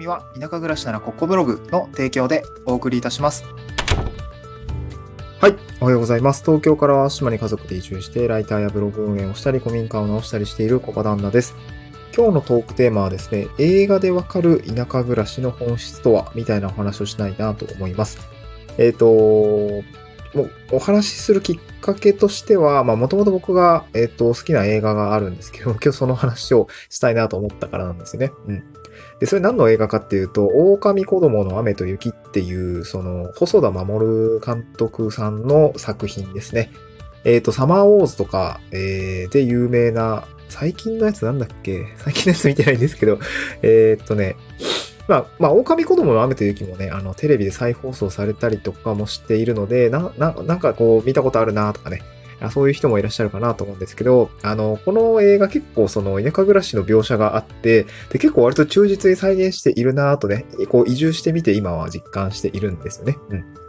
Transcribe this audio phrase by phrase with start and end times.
[0.00, 3.44] 組は田舎暮らしならここブログの提供でお送りいたします。
[5.38, 5.56] はい。
[5.80, 6.42] おはようございます。
[6.42, 11.54] 東京から島に家族で移住して、ライターやブログ運営をしたり、古民家を直したりしているコバ旦那です。
[12.16, 18.18] 今日のトークテーマはですね、映画でわかる田舎暮らしの本質とは、みたいなお話をしたいなと思います。
[18.78, 19.06] えっ、ー、と、
[20.34, 28.32] もうお話しするきっかけとしては、まあもともと僕が、え、ー、と、好きな映画があるんですけど、今日その話をしたいなと思ったからなんですね。
[28.46, 28.79] うん。
[29.18, 36.70] で、それ何の映画かっていうと、狼子供の雨と雪っていう、その、細田守監督さんの作品ですね。
[37.24, 41.86] えっ、ー、と、サマーウォーズとか、えー、で有名な、最近のやつなんだっけ？
[41.98, 43.18] 最近のやつ見てないんですけど、
[43.62, 44.36] えー、っとね、
[45.06, 52.02] まあ、まあ、狼子供の雨と雪もね、あの、テレビで再放送されたりとかもしているので、な、な、なんかこう、見たことあるなとかね、
[52.48, 63.18] そういう人もいらっしゃるかなと思うんですけど、あの、この映画結構その田舎暮らしの描写があって、で、結構割と忠実に再現しているなとね、こう移住してみて今は実感しているんですよね。
[63.28, 63.60] うん。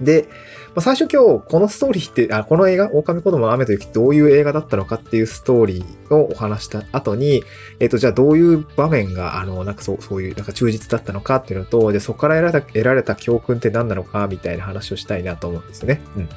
[0.00, 0.28] で、
[0.68, 7.42] まあ、最初今日このストーリーって、あ、この映画、狼子供の雨と雪どういう映画だったのかっていうストーリーをお話した後に、
[7.80, 16.00] えっ、ー、と、じゃあどういう場面が、あの、なんかそう、そういう、なんか忠実だったのかっていうのと、で、そこから得られた、得られた教訓って何なのかみたいな話をしたいなと思うんですよね。
[16.16, 16.28] うん。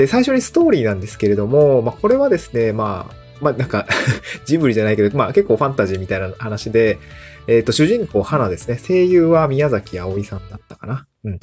[0.00, 3.86] で、最初にストーリーなんですけれども、まあ、これはですね、まあ、まあ、なんか
[4.46, 6.98] ジブリじゃないけど、まあ、結構ファンタジーみたいな話で、
[7.46, 8.78] えっ、ー、と、主人公、花ですね。
[8.78, 11.06] 声優は宮崎葵さんだったかな。
[11.24, 11.40] うん。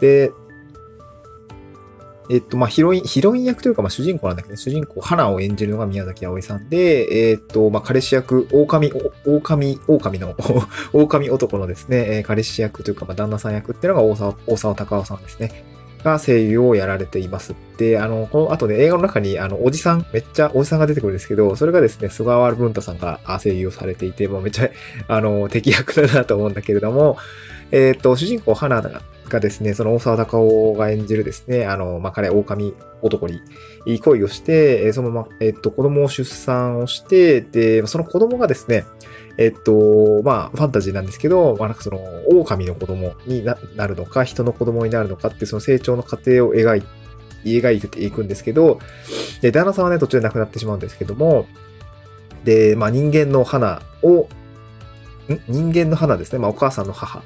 [0.00, 0.32] で、
[2.30, 8.90] えっと、まあ、ヒロイン、ヒロイン役というか、まあ、主人公なんだけど、主人公、花を演じるのが宮崎葵さんで、えっと、まあ、彼氏役、狼、
[9.26, 10.34] 狼、狼の
[10.94, 15.67] 狼男のですね、え彼氏役というか、まあ、旦那さん役っていうのが大沢、大沢隆夫さんですね。
[16.04, 17.54] が声優をやられています。
[17.76, 24.70] で、あの、この後ね、映画の中に、あの、おじさん、めっちゃおじさんが出てくるんですけど、それがですね、菅原文太さんが声優をされていて、もうめっちゃ、
[25.08, 27.16] あの、敵役だなと思うんだけれども、
[27.70, 33.40] えっ、と、主人公、花がですね、その大沢隆夫が演じるですね、あの、まあ、彼、狼男に
[34.00, 38.84] 恋をして、そのまま、えっ、と、子供を出産をして、で、その子供がですね、
[39.38, 43.56] えっと、まあ、ファンタジーなんですけど、まあ、なんかその、狼の子供にな
[43.86, 46.82] るのか、人の子供になるのかってその成長の過程を描い
[47.44, 48.80] 描いていくんですけど、
[49.40, 51.46] で、旦那さんはね、途中で亡くなってしまうんですけども、
[52.44, 54.28] で、まあ、人間の花を、
[55.28, 55.40] ん？
[55.46, 56.40] 人間の花ですね。
[56.40, 57.22] まあ、お母さんの母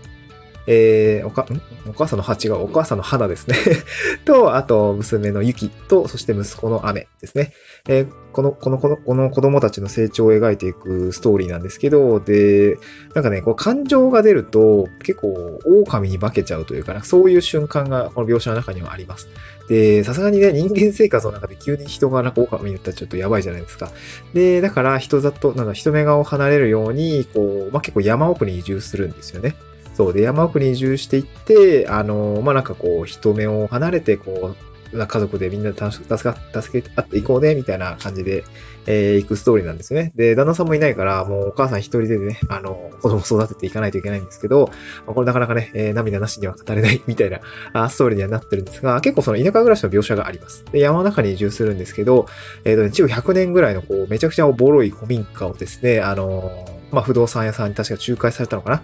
[0.67, 1.47] えー、おか、
[1.89, 3.57] お母さんの8がお母さんの花ですね
[4.25, 7.53] と、あと、娘の雪と、そして息子の雨ですね。
[7.89, 12.79] えー、この、この、この、この子供たちの成長を描いていくストーリーなんですけど、で、
[13.15, 19.29] なんかね、こう感情が出ると、結構、狼に化けちゃうというかな、そういう瞬間がこの描写の中にはあります。
[19.69, 23.91] で、さすがにね、人間生活の中で急に人がなんか狼に言ったらちょっとやばいじゃないですか。
[24.35, 29.55] で、だから人里、なんだ、人目がを離れるように、こう、まあ、結構山奥に移住するんですよね。
[29.95, 34.57] そうで、山奥に移住していって、あの、まあ、なんかこう、人目を離れて、こう、
[34.93, 38.45] 家族でみんな助か、助け合っていこうね、みたいな感じで、
[38.87, 40.13] えー、行くストーリーなんですよね。
[40.17, 44.71] で、旦那さんもいないから、もうお母さん一人でね、あの、子供育てていかないといけないんですけど、
[45.07, 47.41] まあ、これなかなかね、えー、涙なしには語れない みたいな
[47.73, 50.65] あストーリーにはなってるんですが、結構その田舎暮らしの描写があります。
[50.73, 52.27] で、山の中に移住するんですけど、
[52.65, 58.83] えっ、ー、とね、築100年ぐらいのこう、めちゃくちゃボロい古民家をですね、あのまあ、不動産屋さんに確か仲介されたのかな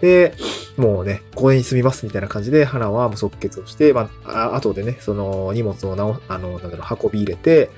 [0.00, 0.34] で、
[0.76, 7.70] もうね、公園に住みますみたいな感じで、花は即決をして、まあ、後でね、その荷物を直、あの、なんだろう、運び入れて、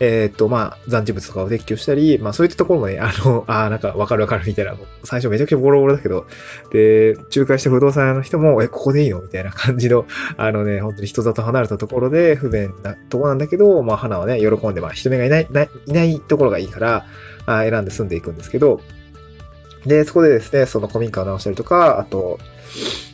[0.00, 4.74] えー、っと、まあ、残置物とかを撤去したり、まあ、そういったところもね、あの、 ああなんかわかるわかるみたいな、
[5.04, 6.26] 最初めちゃくちゃボロボロだけど、
[6.72, 10.06] で、仲介した不動産屋の人も、え、ここでいいのみたいな感じの、
[10.36, 17.06] あのね、本当に人里離れたところで不便なとこなんだけど、まあ、花はね、喜んで、まあ、人目がいない、ない、いないところがいいから、
[17.46, 18.80] あ選んで住んでいくんですけど、
[19.86, 22.38] で、そこでですね、その古民家を直したりとか、あと、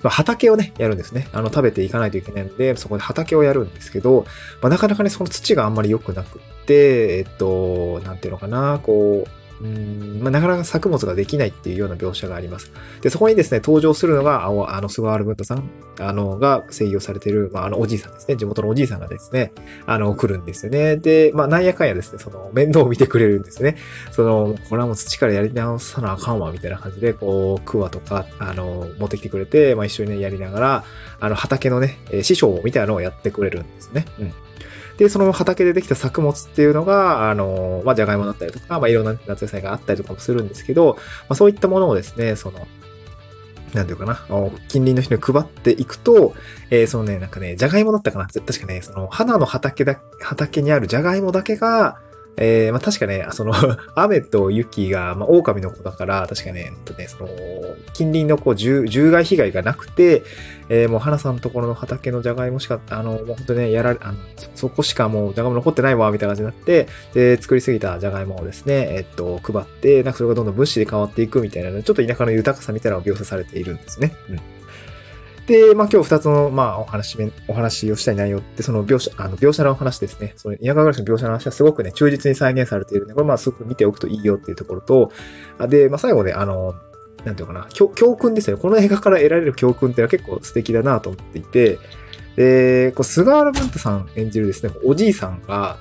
[0.03, 1.29] まあ、畑をね、やるんですね。
[1.33, 4.25] あの、食べていかないといけないので、そこで畑をやるんですけど、
[4.63, 12.73] まあ、なかなかね、その土があんまり良くなくって、えっと、なんていうのかな、こう、うんまあ、なかなか作物ができないっていうような描写があります。
[13.03, 15.69] で、そこにですね、登場するのが、あのあの、菅原文太さん、
[15.99, 18.37] あの、が声優されている、まあ、あの、おじいさんですね。
[18.37, 19.53] 地元のおじいさんがですね、
[19.87, 20.97] あの、来るんですよね。
[20.97, 23.77] で、まあ、なんやかんやですね、その、面倒を見てくれるんですね。
[24.13, 30.85] その、これはもう土からやり直さなあかんわ、みたいな感じで、こう、クワとか、あの、持ってきてくれて、まあ、一緒にね、やりながら、
[31.21, 34.07] あの、畑のね、師匠みたいなのをやってくれるんですね。
[34.19, 34.33] うん。
[35.01, 42.69] で、その畑でできた作物っていうのが、あの、まあ、じゃがいもだったりとか、まあ、いろんな夏野菜があったりとかもするんですけど、まあ、そういったものをですね、その、
[43.73, 44.23] なんていうかな、
[44.69, 46.35] 近隣の人に配っていくと、
[46.69, 48.27] えー、そのね、なんかね、じゃがいもだったかな。
[48.27, 51.99] 確かね、その、花の畑だ、畑にあるじゃがいもだけが、
[52.41, 53.53] えー、まあ確かね、その
[53.95, 57.29] 雨と雪が、まあ狼の子だから、確かね、とねその、
[57.93, 60.23] 近隣のこう、獣害被害がなくて、
[60.71, 64.19] えー、もう花さんのところの畑のじゃがいもしか、あの、もう本当ね、やられ、あの、
[64.55, 74.15] そこしかもうじゃがいも残ってないわ、みたいな感じになって、で、作りすぎたじゃがいもをですね、えっと、配って、なんかそれがどんどん物資で変わっていくみたいな、ちょっと田舎の豊かさみたいなのを描写されているんですね。
[74.31, 74.60] うん。
[75.51, 77.19] で、まあ今日二つの、まあお話
[77.49, 80.33] お話をしたい内容って、その描写、あの、描写の話ですね。
[80.37, 85.11] その田舎暮らしの描写の話はすごくね、忠実に再現されているんで、これまあすごく見ておくといいよっていうところと、
[85.67, 86.77] で、まあ最後ね、あの、
[87.25, 88.63] なんていうかな、教訓ですよね。
[88.63, 91.81] この映画から得られる教訓っていうのは結構素敵だなと思っていて、
[92.37, 95.79] で、こう菅原文太さん演じるですね、おじいさんが、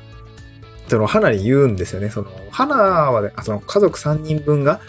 [0.88, 2.10] その、花に言うんですよね。
[2.10, 4.80] その、花はね、その家族3人分が、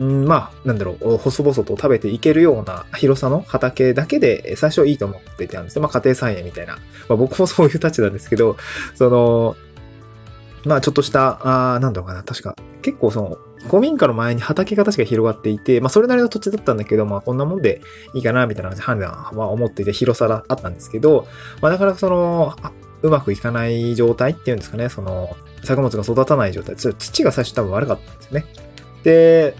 [0.00, 5.82] うん、まあ、なんだろう、細々と食べていけるような広さの畑だけで最初いいと思っていたんですよ。
[5.82, 6.74] まあ、家庭菜園みたいな。
[7.08, 8.56] まあ、僕もそういう立ちなんですけど、
[8.94, 9.56] その、
[10.64, 17.80] まあ、ちょっとした、あなんだろうかな、確か、結構その、古民家の前に畑が確か広がっていて、まあそれなりの土地だったんだけど、まあこんなもんで
[18.14, 21.26] いいかな、みたいな感じで判断は思っていて広さがあったんですけど、
[21.60, 22.54] まあなかなかその、
[23.02, 28.46] うまくいかない状態っていうんですかね、その、作物が育たない状態、土が最初多分悪かったんですよね。
[29.02, 29.54] で、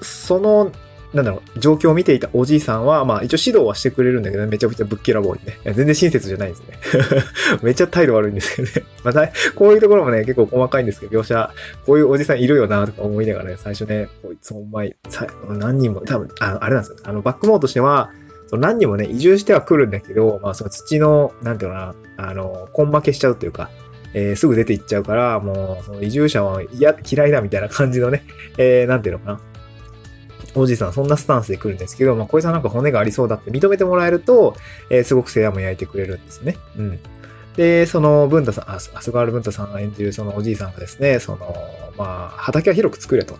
[0.00, 0.72] その
[1.14, 5.56] なんだろう、状況を見ていたおじいさんは、まあ一応指導はしてくれるんだけど、ねめちゃくちゃぶっきらぼうにね。
[5.64, 6.76] 全然親切じゃないんですね。
[7.62, 8.86] めっちゃ態度悪いんですけどね。
[9.04, 11.50] まあ、こういうところもね、結構細かいんですけど、描写、
[11.86, 14.96] こういうおじさんいるよな、とか思いながらね、最初ね、こいつお前、
[15.48, 16.98] 何人も、多分、ああれなんですよ。
[17.04, 18.10] あの、バックモーとしては、
[18.48, 23.70] その何人もね、移住しては来るんだけど、まあその土の、なんていうのかな、あの、根負けしちゃうというか、
[24.14, 28.24] えー、すぐ出て行っちゃうから、もう、その移住者は嫌、嫌いだみたいな感じのね、
[28.56, 29.40] えー、なんていうのかな。
[30.56, 34.54] おじいさんそんなスタンスで来るんですけど、まあ、こいつはなんか骨がありそうだって認めてもらえると、
[34.88, 36.56] えー、すごく世話も焼いてくれるんですね。
[36.78, 36.98] うん。
[37.56, 41.56] で、その、文太さん、あ、菅原文太さんが演じるそのおじいさんがですね、その、
[41.98, 43.36] まあ、畑は広く作れと。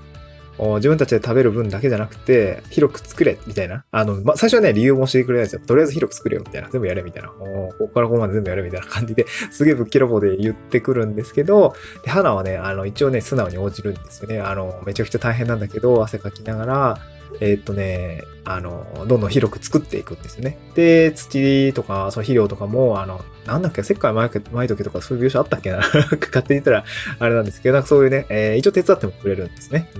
[0.58, 3.84] 自分たちで食べる分だけじゃなくて、広く作れ、みたいな。
[3.90, 5.62] あの、まあ、最初はね、理由も教えてくれないですよ。
[5.66, 6.68] とりあえず広く作れよ、みたいな。
[6.68, 7.30] 全部やれ、みたいな。
[7.40, 11.74] おここからここまで全部やれ、みたいな感じで、 すげえぶっきらぼうで言ってくるんですけど、
[12.04, 14.40] で、花はね、あの、一応ね、素直に応じるんですよね。
[14.40, 16.98] あの、めちゃくちゃ大変なんだけど、汗かきながら、
[17.40, 20.58] え、っとね、あの、どんどん広く作っていくんですよね。
[20.74, 26.84] で、土とか、その肥料とかも、あの、なんだっけ、石灰巻いとけとかそういう描写あったっけな 勝手に言ったら
[27.18, 29.90] あれなんですけど、なんかそういうね、えー、一応手伝ってもくれるんですね。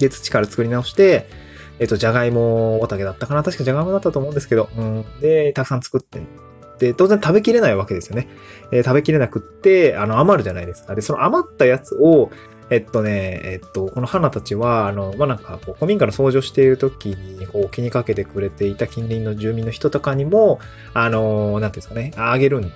[0.00, 1.28] で、土から作り直して、
[1.78, 5.04] えっ、と、じゃがいも畑だったかな確かじゃがいもだったと思うんですけど、うん。
[5.20, 6.20] で、たくさん作って、
[6.78, 8.28] で、当然食べきれないわけですよね。
[8.72, 10.94] えー、食べきれなくって、あの、余るじゃないですか。
[10.94, 12.30] で、その余ったやつを、
[12.70, 20.60] えっとね、えっと、この花たちは、あの、まあ、なんか、こう、古民家の掃除をしている時に、こう、気にかけてくれていた近隣の住民の人とかにも、
[20.94, 22.70] あの、なんていうんですかね、あげるん、配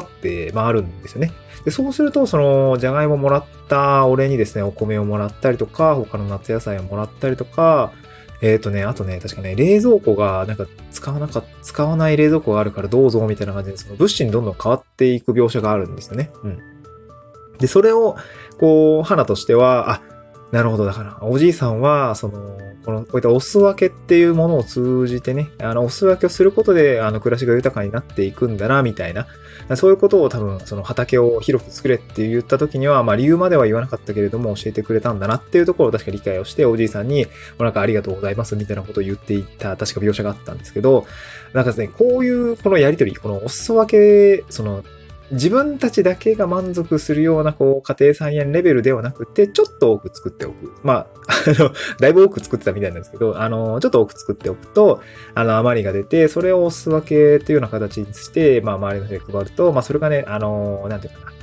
[0.00, 1.32] って回るんですよね。
[1.66, 7.92] で、そうすると、その、じゃがいももらったお礼にですね、お米をもらったりとか、他の夏野菜をもらったりとか、
[8.42, 16.30] えっ、ー、とね、あとね、確かね、冷蔵庫が、なんか、使わなか、使わない冷蔵庫があるからどうぞ、みたいな感じで、その物資にどんどん変わっていく描写があるんですよね。
[16.42, 16.58] うん。
[17.58, 18.16] で、それを、
[18.58, 20.02] こう、花としては、あ、
[20.52, 20.84] なるほど。
[20.84, 29.26] だから、おじいさんは、その、この、こういったお裾分けっていうものを通じてね、あの、お裾分けをすることで、あの、暮らしが豊かになっていくんだな、みたいな。
[29.74, 37.26] そういうことを多分、その畑を広く作れって言った時には、まあ理由までは言わなかったけれども、教えてくれたんだなっていうところを確か理解をして、おじいさんに、
[37.58, 41.06] おなんかありがとうございます、みたいなことを言っていた、確か描写があったんですけど、
[41.54, 44.84] なんかですね、こういう、このやりとり、このお裾分け、その、
[45.32, 50.72] 自分たちだけが満足するような、こう、家庭菜園レベルではなくて、ちょっと多く作っておく。
[50.82, 55.00] まあ、あの、 だいぶ多く作ってたみたいなんですけど、あの、ちょっと多く作っておくと、
[55.34, 61.35] あの、余りが出て、それをおす分けというような形にして、まあ、周りの人に配ると、まあ、それがね、あの、なんていうかな。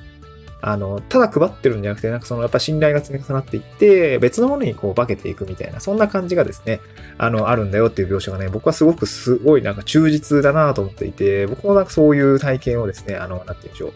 [0.65, 6.79] あの、ただ配ってるんじゃなくて、なんかそのやっぱ信頼が積み重なっていって、別のものにこう化けていくみたいな、そんな感じがですね、
[7.17, 13.91] あの、あるんだよっていう描写がね、僕はすごくすごいなんか忠実だなと思っていて、僕もなんかそういう体験をですね、あの、なんて言うんでしょう。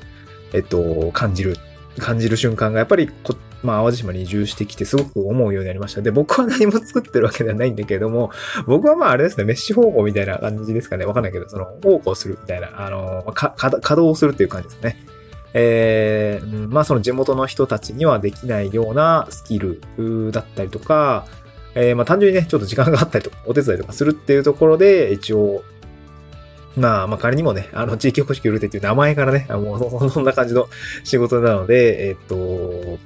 [0.51, 1.55] えっと、感じる、
[1.99, 6.01] 感じる瞬間がやっぱりこ、まあ、淡路島に移住してきてすごく思うようになりました。
[6.01, 8.29] で、僕は何も作ってるわけではないんだけれども、
[8.65, 11.05] 僕はまああれですね、メッシュ方向みたいな感じですかね。
[11.05, 14.97] わかんないけど、その、方向するみたいな、あの、か、稼働するっていう感じですね。
[15.53, 19.81] えー、まあその地元の人たちにはできないようなスキル
[20.31, 21.25] だったりとか、
[21.75, 25.63] えー、まあ単純にね、ちょっと時間があったりとか、 お手伝いとかするっていうところで、一応、
[26.75, 30.67] まあ、まあ仮にもね、あの、地域おこし協力隊っていう名前からね、もうそんな感じの
[31.03, 32.99] 仕事なので、えっと、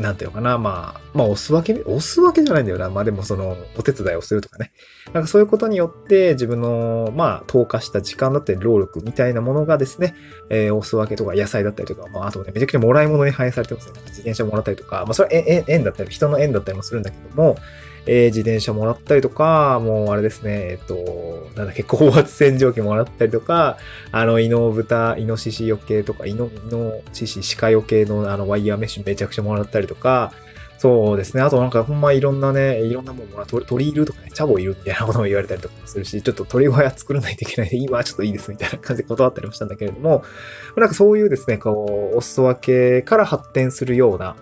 [0.00, 2.88] なんていうのかな、まあ、まあ、押すわけ、押すわけじゃないんだよな。
[2.88, 4.72] まあでもその、お手伝いをするとかね。
[5.12, 10.14] なんかそういうことによって、自分の、まあ、投下した時間だったり、労力みたいなものがですね、
[10.48, 14.00] えー、押すわけとか、野菜だったりとか、まあ、あとね、めちゃくちゃもらい物に反映されてますね。
[14.06, 17.56] 自転車もらったりとか、まあ、それは縁、縁だったり、人の縁だったりもするんだけども、
[18.06, 23.78] えー、自転車もらったりとか、もうあれですね、えっと、なんだっけ、高圧洗浄機もらったりとか、
[24.12, 30.32] あの、イノブタ、イノシシ余計とか、イノ、イノシシ鹿余計のあの、ワイヤーメッシュめちゃくちゃもらったりとか、
[30.80, 31.42] そうですね。
[31.42, 40.24] あとなんかほんまいろんなね、いろんなもんもら鳥、鳥いるとかね、チャボいるみたいなことも言われたりとかするし、ちょっと鳥小屋作らないといけないで、今はちょっといいですみたいな感じで断ったりもしたんだけれども、
[40.78, 42.60] なんかそういうですね、こう、お裾分
[43.00, 44.36] けから発展するような、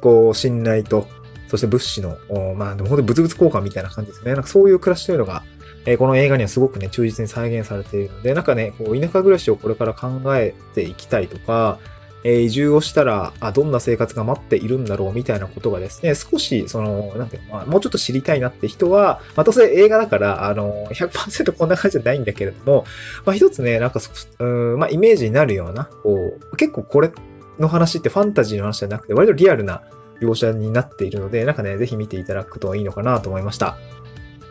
[0.00, 1.06] こう、信頼と、
[1.48, 2.16] そして物資の、
[2.56, 4.32] まあ、でも本当に物々交換みたいな感じですね。
[4.32, 5.42] なんかそういう暮らしというのが、
[5.86, 11.78] えー、この映画にはすごくね、忠実に再現されているので、なんかね、こう田舎暮らしをこれから考えていきたいとか、
[12.24, 22.84] えー、移住をしたら、あ、どんな生活が待っているんだろうみたいなことがですね、少し、その、なんていうの、まあ、もうちょっと知りたいなって人は、またそれ映画だから、あの、100%こんな感じじゃないんだけれども、
[23.24, 24.00] まあ、一つね、なんか、
[24.40, 27.12] うん、まあ、イメージになるような、こう、結構これ
[27.58, 29.82] の話ってファンタジーの話じゃなくて、割とリアルな
[30.20, 33.76] 描写になっているので、なんかね、ぜひ見ていただくといいのかなと思いました。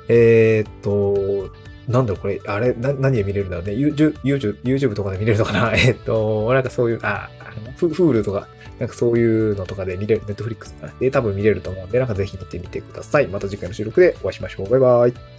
[0.08, 1.52] えー、っと、
[1.88, 3.74] なんだろ、これ、あれ、な、何で見れるんだろうね。
[3.74, 4.18] YouTube、
[4.64, 5.74] YouTube とかで見れるのかな？
[5.76, 7.30] え、っと、なんかそういう、あ、
[7.78, 8.48] フールとか、
[8.80, 13.28] なんかそういうのとかで見れる、Netflix とかで多分見れると思うんで、なんかぜひ見てみてください。
[13.28, 14.70] また次回の収録でお会いしましょう。
[14.70, 15.37] バイバイ。